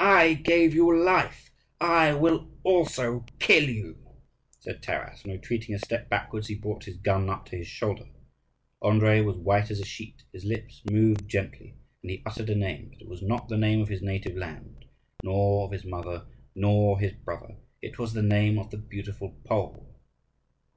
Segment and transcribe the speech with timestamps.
[0.00, 3.96] I gave you life, I will also kill you!"
[4.58, 8.08] said Taras, and, retreating a step backwards, he brought his gun up to his shoulder.
[8.82, 12.88] Andrii was white as a sheet; his lips moved gently, and he uttered a name;
[12.90, 14.84] but it was not the name of his native land,
[15.22, 16.26] nor of his mother,
[16.56, 19.94] nor his brother; it was the name of the beautiful Pole.